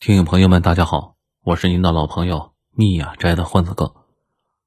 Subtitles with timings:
[0.00, 3.94] 听友朋友们，大家好，我是您的老朋友密雅斋的混子哥。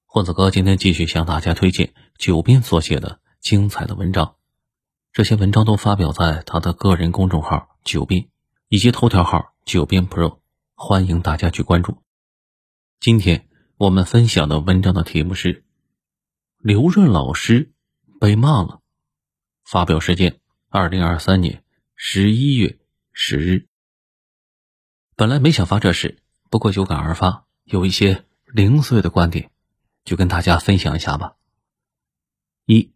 [0.06, 4.35] 混子哥今天继续向大家推荐九斌所写的精彩的文章，
[5.11, 8.30] 这些文章都发表在他的个人公众号“九斌”
[8.70, 10.38] 以及头条号“九斌 Pro”，
[10.75, 11.97] 欢迎大家去关注。
[13.00, 15.63] 今天我们分享的文章的题目是：
[16.59, 17.71] 刘润老师
[18.20, 18.81] 被骂了。
[19.65, 20.39] 发表时间：
[20.70, 21.63] 二零二三年
[21.95, 22.77] 十一月
[23.13, 23.65] 十日。
[25.16, 26.18] 本来没想发这事，
[26.50, 29.51] 不过有感而发，有一些零碎的观点，
[30.04, 31.36] 就跟大家分享一下吧。
[32.65, 32.91] 一，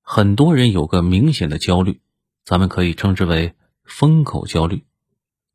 [0.00, 2.00] 很多人有个明显的焦虑，
[2.44, 4.84] 咱们可以称之为风口焦虑，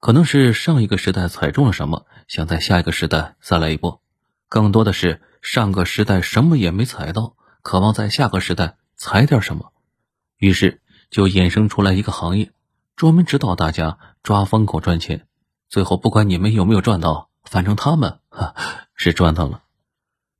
[0.01, 4.01] 可能是上一个时代踩中了什么，想在下一个时代再来一波；
[4.49, 9.71] 更多的是上个时代什么也没踩到，渴望在下个时代踩点什么，
[10.35, 12.51] 于是就衍生出来一个行业，
[12.97, 15.25] 专门指导大家抓风口赚钱。
[15.71, 18.53] 最后，不管你们有没有赚到，反正他们哈
[18.93, 19.63] 是赚到了。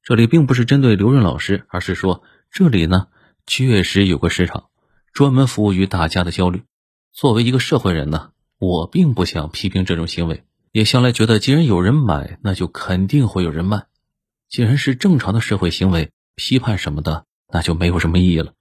[0.03, 3.07] 这里并不是针对刘润老师，而是说这里呢
[3.45, 4.65] 确实有个市场，
[5.13, 6.65] 专门服务于大家的焦虑。
[7.13, 13.85] 作为一个社会人呢，我并不想批评这种行为，也向来觉得，既然有人买，那就肯定会有人卖。
[14.49, 18.51] 既然是正常的社会行为，批判什么的那就没有什么意义了。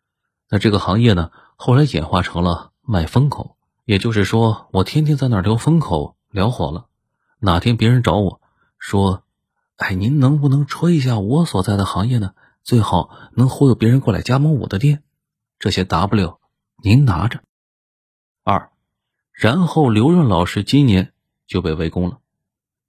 [0.49, 6.15] 那这个行业呢，后来演化成了卖风口，也就是说，我天天在那聊风口。
[6.31, 6.87] 聊火了，
[7.41, 8.41] 哪天别人找我
[8.79, 9.25] 说
[9.77, 12.35] ：“哎，您能不能吹一下我所在的行业呢？
[12.63, 15.03] 最好能忽悠别人过来加盟我的店。”
[15.59, 16.39] 这些 W
[16.83, 17.41] 您拿着。
[18.45, 18.71] 二，
[19.33, 21.13] 然后刘润老师今年
[21.47, 22.19] 就被围攻了。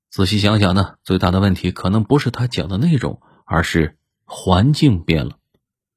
[0.10, 5.38] 仔细想想呢，最大的问题可能不是他讲的内容，而是环境变了。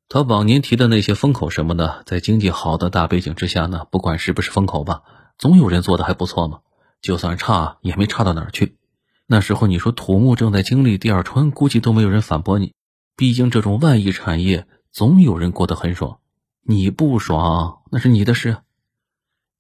[0.08, 5.02] 他往年提的那些风口什么的，在经济好的大背景之下呢，不管是不是风口吧，
[5.36, 6.60] 总有人做的还不错嘛。
[7.04, 8.78] 就算差也没差到哪儿去。
[9.26, 12.72] 那时候你说土木正在经历第二春，估计都没有人反驳你。
[13.14, 16.18] 毕竟这种万亿产业，总有人过得很爽。
[16.62, 18.56] 你不爽那是你的事。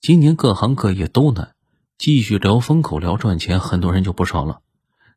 [0.00, 1.54] 今年各行各业都难，
[1.98, 4.60] 继续聊风口聊赚钱，很多人就不爽了。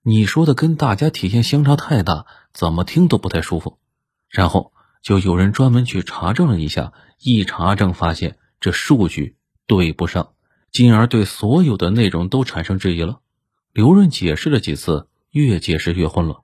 [0.03, 3.79] 你说的跟大家体现相差太大，怎么听都不太舒服。
[4.29, 10.33] 然后就有人专门去查证了一下，一查证发现这数据对不上。
[10.77, 13.19] 进而对所有的内容都产生质疑了。
[13.73, 16.41] 刘润解释了几次，越解释越混乱。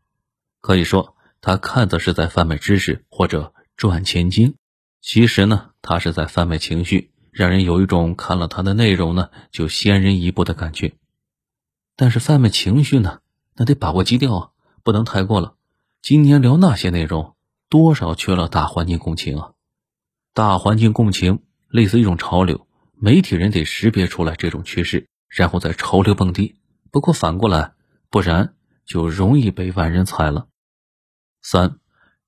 [0.59, 4.55] 可以说，他看的是在贩卖知识或者赚钱经，
[5.01, 10.95] 其实呢，他是在贩卖情绪，让人有一种看了他的内容呢就先人一步的感觉。
[11.95, 13.19] 但是贩卖情绪呢，
[13.55, 14.50] 那得把握基调啊，
[14.81, 15.53] 不能太过了。
[16.01, 17.35] 今年聊那些内容，
[17.69, 19.51] 多少缺了大环境共情啊。
[20.33, 22.65] 大环境共情类似一种潮流。
[23.05, 26.55] 媒体人得识别出来这种趋势，然后在潮流蹦迪。
[26.89, 27.73] 不过反过来，
[28.09, 28.53] 不然
[28.85, 30.47] 就容易被万人踩了。
[31.41, 31.79] 三，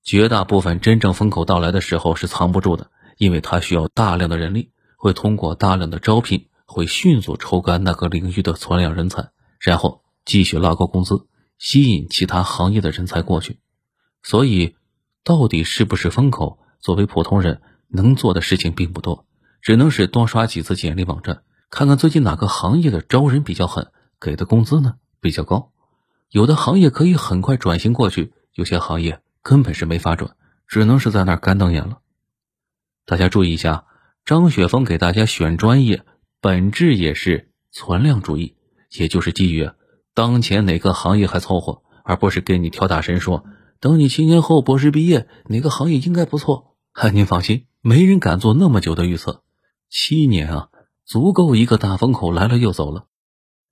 [0.02, 11.26] 绝大部分真正风口到来的时候是藏不住的，因为它需要大量的人力，会通过大量的招聘，会迅速抽干那个领域的存量人才，然后继续拉高工资，
[11.56, 13.60] 吸引其他行业的人才过去。
[14.22, 14.76] 所以，
[15.24, 19.25] 到底是不是风口，作为普通人能做的事情并不多。
[19.66, 23.88] 只能是多刷几次简历网站，看看最近哪个行业的招人比较狠，
[24.20, 25.72] 给的工资呢比较高。
[26.30, 30.36] 有的行业可以很快转型过去，有些行业根本是没法转，
[30.68, 31.98] 只能是在那儿干瞪眼了。
[33.06, 33.86] 大家注意一下，
[34.24, 36.04] 张雪峰给大家选专业，
[36.40, 38.54] 本质也是存量主义，
[38.96, 39.68] 也就是基于
[40.14, 43.44] 当前哪个行业还凑合，而不是给你挑大神说，
[43.80, 46.76] 等你七年后博士毕业，哪个行业应该不错。
[47.12, 49.42] 您放心，没人敢做那么久的预测。
[49.88, 50.68] 七年啊，
[51.04, 53.06] 足够一个大风口来了又走了。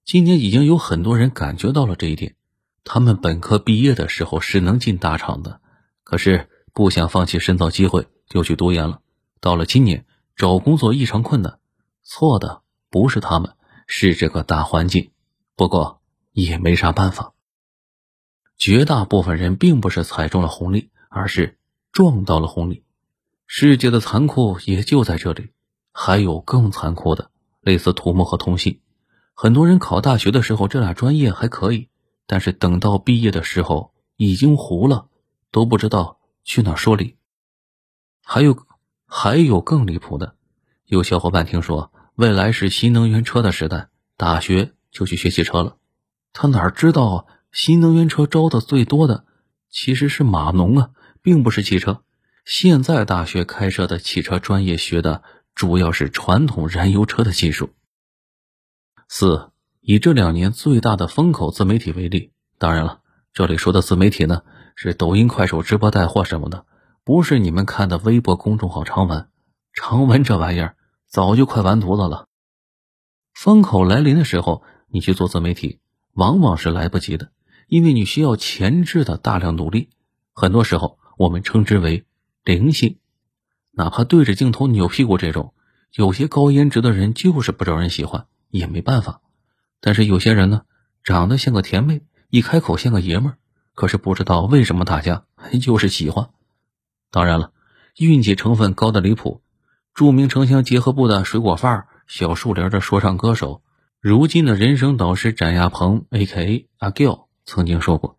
[0.05, 2.37] 今年已经有很多人感觉到了这一点。
[2.85, 5.61] 他们本科毕业的时候是能进大厂的，
[6.03, 9.01] 可是不想放弃深造机会，就去读研了。
[9.41, 10.05] 到了今年，
[10.37, 11.59] 找工作异常困难。
[12.03, 13.55] 错的不是他们，
[13.87, 15.13] 是这个大环境。
[15.57, 16.03] 不过
[16.33, 17.33] 也没啥办法。
[18.59, 21.59] 绝大部分人并不是踩中了红利，而是
[21.91, 22.85] 撞到了红利。
[23.47, 25.51] 世界的残酷也就在这里。
[25.97, 27.31] 还有更残酷的，
[27.61, 28.81] 类似土木和通信。
[29.33, 31.89] 很多人考大学的时候，这俩专业还可以，
[32.27, 35.07] 但是等到毕业的时候已经糊了，
[35.53, 37.17] 都不知道去哪说理。
[38.25, 38.67] 还有，
[39.07, 40.35] 还有更离谱的，
[40.85, 45.77] 有小伙伴听说未来是新能源车的时代，大学就去学汽车了。
[46.33, 49.27] 他哪知道啊新能源车招的最多的
[49.71, 50.91] 其实是码农啊，
[51.23, 52.03] 并不是汽车。
[52.45, 55.23] 现在大学开设的汽车专业学的。
[55.55, 57.71] 主要是传统燃油车的技术。
[59.09, 63.01] 四以这两年最大的风口自媒体为例，当然了，
[63.33, 64.43] 这里说的自媒体呢，
[64.75, 66.67] 是抖音、快手、直播带货什么的，
[67.05, 69.29] 不是你们看的微博公众号长文。
[69.73, 72.29] 长文这玩意儿早就快完犊子了。
[73.33, 75.81] 风口来临的时候，你去做自媒体，
[76.13, 77.31] 往往是来不及的，
[77.67, 79.91] 因为你需要前置的大量努力。
[80.33, 82.07] 很多时候，我们称之为
[82.43, 82.99] 灵性。
[83.77, 85.53] 哪怕对着镜头扭屁股这种，
[85.95, 89.21] 有些高颜值的人就是不招人喜欢，也没办法。
[89.81, 90.63] 但是有些人呢，
[91.03, 93.39] 长得像个甜妹，一开口像个爷们儿，
[93.75, 95.25] 可是不知道为什么大家
[95.61, 96.31] 就是喜欢。
[97.11, 97.53] 当然了，
[97.99, 99.43] 运气成分高的离谱。
[99.93, 103.63] 著名城乡结合部的水果贩儿、小树林的说唱歌手，
[104.01, 106.69] 如今的人生导师展亚鹏 （A.K.A.
[106.79, 108.19] 阿 Giao） 曾经说过：“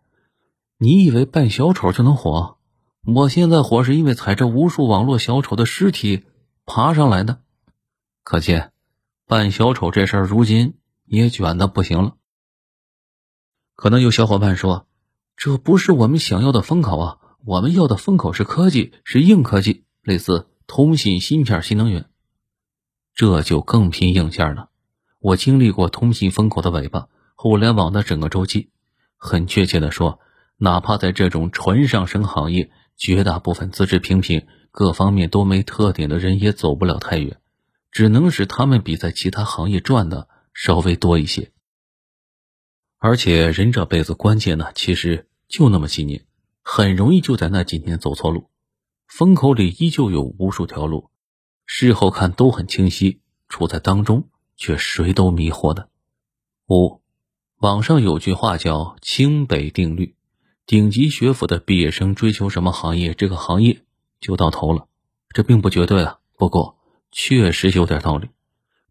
[0.78, 2.55] 你以为扮小丑就能火？
[3.06, 6.24] 我现在火是因为踩着无数网络小丑的尸体
[6.64, 7.40] 爬上来的。”
[8.22, 8.72] 可见，
[9.26, 10.74] 扮小丑这事儿如今。
[11.08, 12.16] 也卷的不行了。
[13.76, 14.88] 可能有小伙伴说
[15.38, 17.18] ：“这不是我们想要的风口啊！
[17.44, 22.06] 我们要的风口是科技，是硬科技，类似通信芯片、新能源。
[23.14, 24.70] 这就更拼硬件了。
[25.20, 27.06] 我经历过通信风口的尾巴，
[27.36, 28.70] 互联网的整个周期。
[29.16, 30.18] 很确切的说，
[30.56, 37.40] 哪怕在这种纯上升行业，绝大部分资质平平、各方面都没特点的人也走不了太远，
[37.90, 40.28] 只能使他们比在其他行业赚的。”
[40.58, 41.52] 稍微多一些，
[42.96, 46.24] 而且人这辈子关键呢，其实就那么几年，
[46.62, 48.48] 很容易就在那几年走错路。
[49.06, 51.10] 风口里依旧有无数条路，
[51.66, 53.20] 事后看都很清晰，
[53.50, 55.90] 处在当中却谁都迷惑的。
[56.70, 57.02] 五，
[57.58, 60.16] 网上有句话叫“清北定律”，
[60.66, 63.82] 顶级学府的毕业生追求什么行业，这个行业
[64.20, 64.88] 就到头了。
[65.28, 66.76] 这并不绝对啊，不过
[67.12, 68.30] 确实有点道理。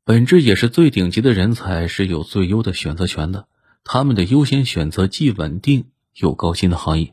[0.06, 3.48] 本质也是最顶级的人才是有最优的选择权的，
[3.84, 7.12] 他们的优先选择既稳定又高薪的行业，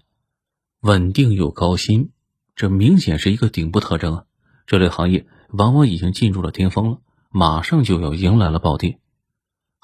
[0.81, 2.11] 稳定又高薪，
[2.55, 4.25] 这明显是一个顶部特征啊！
[4.69, 6.99] 这类行业往往已经进入了巅峰了，
[7.31, 9.01] 马上就要迎来了暴跌。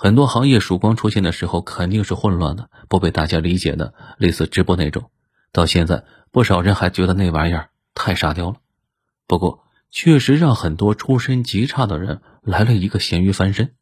[0.00, 5.10] 很多行业曙光出现的时候肯定是混乱的，不被大家理解的，类似直播那种，
[5.50, 8.58] 到现在不少人还觉得那玩意儿太沙雕了。
[9.26, 13.74] 不过，确实让很多出身极差的人来了一个咸鱼翻身。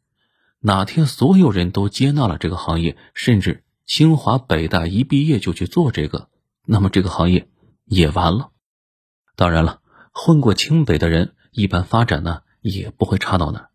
[0.60, 6.30] 哪天所有人都接纳了这个行业，甚至清华北大一毕业就去做这个，
[6.64, 7.46] 那么这个行业
[7.84, 8.52] 也完了。
[9.36, 9.80] 当然了，
[10.12, 13.69] 混过清北的人一般发展呢也不会差到哪，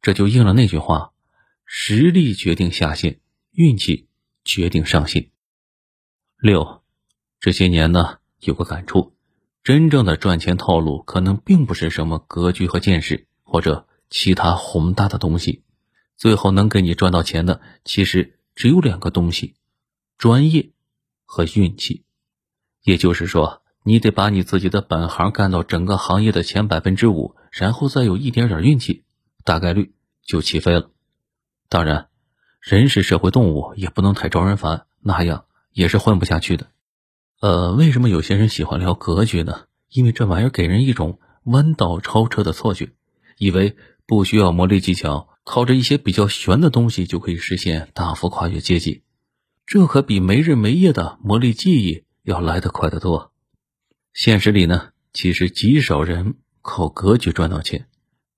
[0.00, 1.10] 这就应了那句话：
[1.72, 3.20] 实力决定下限，
[3.52, 4.08] 运气
[4.44, 5.30] 决定上限。
[6.36, 6.82] 六，
[7.38, 9.14] 这些年呢有个感触。
[9.62, 15.62] 真正的赚钱套路可能并不是什么格局和见识，或者其他宏大的东西，
[16.16, 19.54] 最后能给你赚到钱的，其实只有两个东西：
[20.18, 20.72] 专业
[21.24, 22.04] 和运气。
[22.82, 29.04] 也就是说，你得把你自己的本行干到整个行业的前百分之五，然后再有一点点运气，
[29.44, 29.94] 大概率
[30.24, 30.90] 就起飞了。
[31.70, 32.08] 当然，
[32.60, 36.66] 人是社会动物，也不能太招人烦，那样也是混不下去的。
[37.40, 39.66] 呃，为什么有些人喜欢聊格局呢？
[39.88, 42.90] 因为这玩意儿给人一种弯道超车的错觉，
[43.38, 49.04] 以为不需要磨砺技巧，靠着一些比较玄的东西就可以实现大幅跨越阶级。
[49.64, 53.30] 这可比没日没夜的磨砺技艺要来得快得多。
[54.12, 57.86] 现实里呢，其实极少人靠格局赚到钱，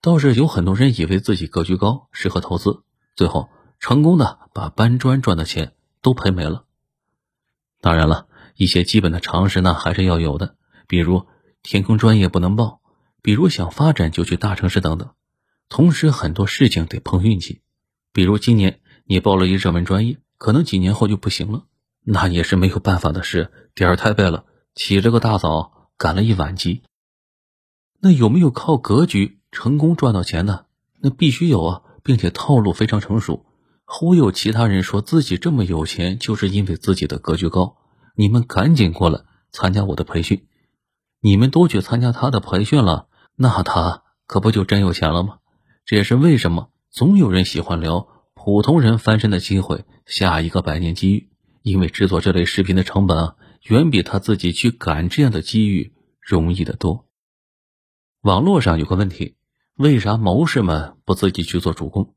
[0.03, 2.83] 倒是有很多人以为自己格局高，适合投资，
[3.14, 6.64] 最后成功的把搬砖赚的钱都赔没了。
[7.81, 8.26] 当然了。
[8.54, 11.26] 一些基本的常识呢，还是要有的，比如
[11.62, 12.83] 天空专业不能报，
[13.23, 15.14] 比如想发展就去大城市等等。
[15.71, 17.62] 同时，很多事情得碰运气，
[18.12, 21.64] 比如今年你报了一热门专业，可能几年后就不行了，
[22.04, 23.50] 那也是没有办法的事。
[23.75, 26.83] 点儿太背了，起了个大早，赶了一晚集。
[28.00, 30.66] 那有没有靠格局成功赚到钱的？
[31.00, 33.47] 那必须有啊，并且套路非常成熟，
[33.85, 37.77] 忽悠其他人说自己这么有钱，就是因为自己的格局高。
[38.15, 40.47] 你们赶紧过来参加我的培训，
[41.21, 45.39] 你们都去参加他的培训了，那他可不就真有钱了吗？
[45.85, 51.31] 这也是为什么总有人喜欢聊普通人翻身的机会，下一个百年机遇，
[51.63, 57.07] 因为制作这类视频的成本啊，远比他自己去赶这样的机遇容易得多。
[58.23, 59.37] 网络上有个问题，
[59.76, 62.14] 为啥谋士们不自己去做主公？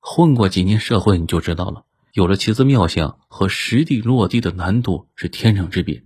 [0.00, 1.84] 混过几年社会你就知道了。
[2.12, 6.02] 有了奇思妙想和实地落地的难度是天壤之别，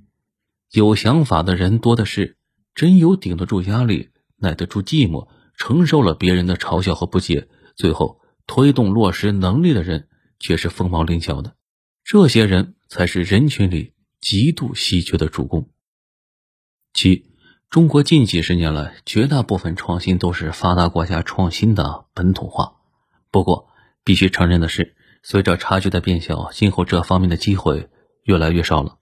[0.71, 2.37] 有想法的人多的是，
[2.75, 10.09] 真有顶得住压力、耐得住寂寞、承受了别人的嘲笑和不解，最后推动落实能力的人
[10.39, 11.57] 却是凤毛麟角的。
[12.05, 15.71] 这些人才是人群里极度稀缺的主公。
[16.93, 17.32] 七，
[17.73, 22.75] 中国近几十年来，绝大部分创新都是发达国家创新的本土化。
[23.31, 23.71] 不过，
[24.05, 27.89] 必须承认的是，随着差距的变小，今后这方面的机会
[28.25, 28.99] 越来越少了。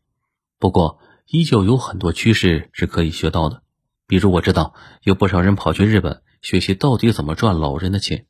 [0.61, 3.65] 不过，依旧有很多趋势是可以学到的。
[4.07, 4.73] 比如，我知道
[5.03, 8.27] 有不少人跑去日本学习到底怎么赚老人的钱。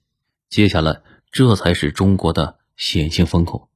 [0.49, 3.69] 接下来，这才是中国的显性风口。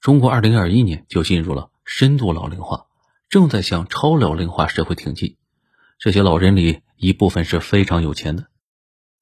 [0.00, 2.86] 中国二零二一年就进入了深度老龄化，
[3.28, 5.36] 正在向超老龄化社会挺进。
[6.04, 8.48] 这些老人里，一部分是非常有钱的。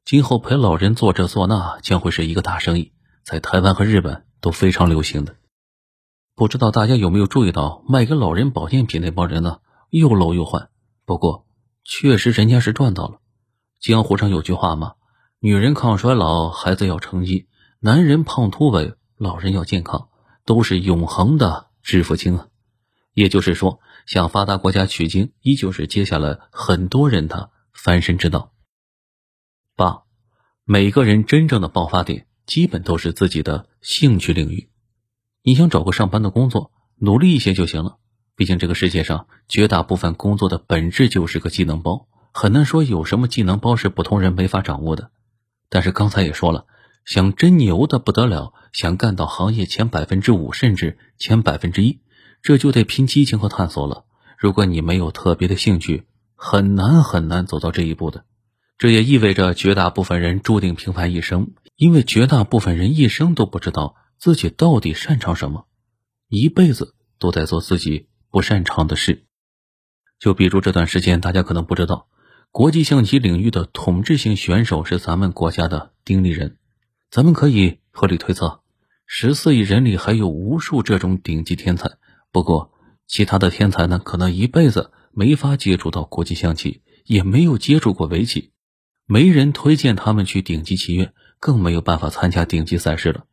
[0.04, 2.90] 今后陪老人做这做那将会是一个大生意，
[3.22, 5.36] 在台湾和日本都非常流行的。
[6.34, 9.60] 不知道大家有没有注意到，卖给老人保健品那帮人呢，
[9.90, 10.70] 又搂又换。
[11.04, 11.46] 不过，
[11.84, 13.20] 确实人家是赚到了。
[13.78, 14.94] 江湖上有句话嘛
[15.38, 17.46] ：“女人抗衰老，孩子要成绩；
[17.78, 20.08] 男人胖秃尾，老人要健康。”
[20.44, 22.48] 都是永恒的致富经啊。
[23.14, 28.52] 也就是说，向发达国家取经，依旧是接下来很多人的翻身之道。
[29.76, 30.02] 八，
[30.64, 34.68] 每个人真正的爆发点，基本都是自己的兴趣领域。
[35.42, 37.98] 你想找个上班的工作，努力一些就行了。
[38.36, 45.10] 毕竟这个世界上绝大部分工作的本质就是个技能包，很难说有什么技能包是普通人没法掌握的。
[45.68, 46.66] 但是刚才也说了，
[47.04, 52.01] 想真牛的不得了，想干到行业前百分之五甚至前百分之一，
[52.42, 54.04] 这就得拼激情和探索了。
[54.36, 58.24] 如果你没有特别的兴趣，很难很难走到这一步的。
[58.78, 63.94] 这也意味着绝大部分人注定平凡一生，因为绝大部分人一生都不知道。
[64.18, 65.66] 自己到底擅长什么？
[66.28, 69.24] 一辈子都在做自己不擅长的事。
[70.20, 72.06] 就比如这段时间，大家可能不知道，
[72.52, 76.56] 国际象棋领域的统治性选手是咱们国家的丁立人。
[77.10, 78.60] 咱们可以合理推测，
[79.06, 81.90] 十四亿人里还有无数这种顶级天才。
[82.32, 82.72] 不过，
[83.06, 88.52] 其他的天才呢，可能一辈子没法接触到国际象棋，也没有接触过围棋，
[89.06, 93.26] 没人推荐他们去顶级棋院，更没有办法参加顶级赛事了。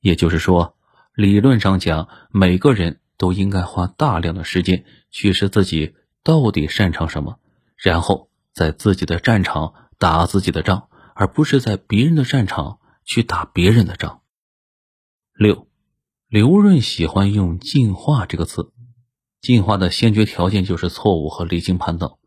[0.00, 0.76] 也就是说，
[1.14, 5.94] 理论上讲，每个人都应该花大量的时间去识自己
[6.24, 7.38] 到底擅长什么，
[7.76, 14.22] 然后在自己的战场打自己的仗，而不是在别人的战场去打别人的仗。
[15.34, 15.68] 六，
[16.32, 18.72] 刘润喜欢用“进化”这个词，
[19.42, 22.18] 进化的先决条件就是错误和离经叛道。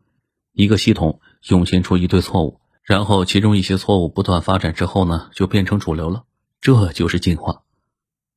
[0.52, 6.22] 一个系统涌现出一堆错误，然后其中一些错误不断发展之后呢，就变成主流了，
[6.60, 7.64] 这就是进化。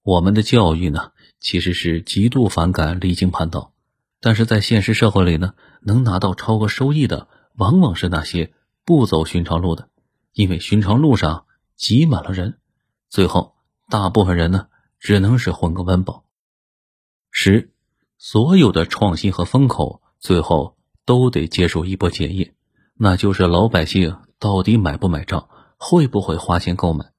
[0.02, 3.74] 我们的教育呢，其实是极度反感离经叛道，
[4.22, 8.54] 但是在现实社会里呢，能拿到超额收益的，往往是那些
[8.86, 9.90] 不走寻常路的，
[10.34, 11.46] 因为寻常路上
[11.76, 12.58] 挤满了人，
[13.08, 13.54] 最后
[13.88, 14.66] 大部分人呢，
[15.00, 16.26] 只能是混个温饱。
[17.32, 17.72] 十，
[18.18, 22.54] 所有的创新和风口，最后都得接受一波检验，
[22.96, 27.12] 那就是老百姓到底买不买账，会不会花钱购买，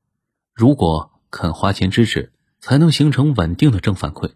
[0.55, 2.33] 如果肯花钱支持。
[2.63, 4.33] 才能形成稳定的正反馈，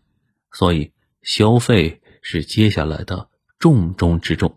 [0.50, 4.56] 所以消费是接下来的重中之重。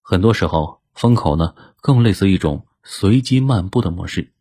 [0.00, 4.32] 很多时候，风口呢更类似一种随机漫步的模式。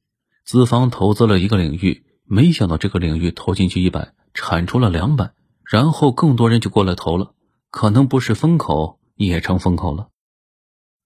[0.46, 5.32] 资方投资了一个领域，没想到这个领域投进去一百，产出了两百，
[5.64, 7.34] 然后更多人就过来投了，
[7.70, 10.10] 可能不是风口也成风口了。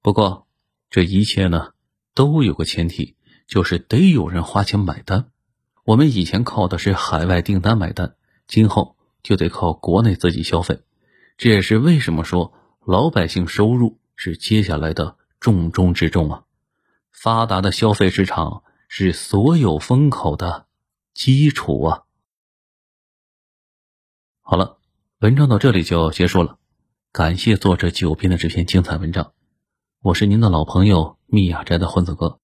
[0.01, 0.47] 不过
[0.89, 1.71] 这一切呢
[2.13, 3.15] 都有个前提，
[3.47, 5.29] 就是得有人花钱买单。
[5.83, 8.15] 我们以前靠的是海外订单买单，
[8.47, 10.79] 今后就得靠国内自己消费。
[11.37, 12.53] 这也是为什么说
[12.85, 16.43] 老百姓收入是接下来的重中之重啊！
[17.11, 20.65] 发达的消费市场是所有风口的
[21.19, 22.03] 基础啊！
[24.39, 24.77] 好了，
[25.19, 26.57] 文章到这里就结束了，
[27.11, 29.33] 感谢作者九编的这篇精彩文章。
[30.01, 32.39] 我是您的老朋友密雅斋的混子哥。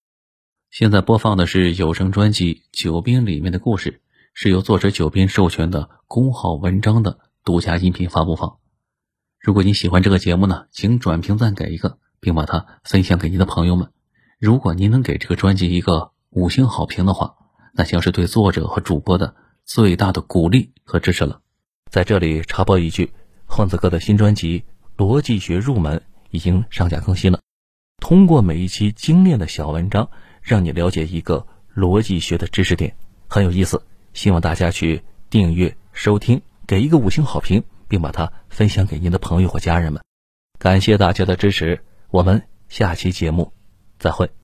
[0.72, 4.02] 现在播放的是有声专辑《九编》里面的故事，
[4.34, 8.60] 是由作者九编授权的公号文章的独家音频发布方。
[9.40, 13.94] 如果你喜欢这个节目呢，请转评赞给一个，并把它分享给您的朋友们。
[14.38, 17.38] 如果您能给这个专辑一个五星好评的话，
[17.76, 21.42] 那将是对作者和主播的最大的鼓励和支持了。
[21.92, 23.14] 在这里插播一句，
[23.46, 24.62] 混子哥的新专辑
[24.98, 25.98] 《逻辑学入门》
[26.32, 27.40] 已经上架更新了。
[28.02, 30.10] 通过每一期精炼的小文章。
[30.46, 32.96] 让你了解一个逻辑学的知识点，
[33.28, 33.82] 很有意思。
[34.14, 40.04] 希望大家去订阅、收听，给一个五星好评，并把它分享给您的朋友或家人们。
[40.60, 43.52] 感谢大家的支持，我们下期节目
[43.98, 44.36] 再会。